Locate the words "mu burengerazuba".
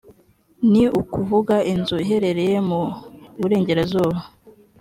2.69-4.19